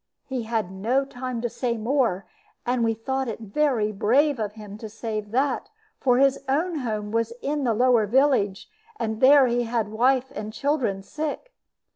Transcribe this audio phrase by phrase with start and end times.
[0.25, 2.25] He had no time to say more;
[2.65, 7.03] and we thought it very brave of him to say that, for his own house
[7.03, 8.67] was in the lower village,
[8.99, 11.53] and there he had a wife and children sick.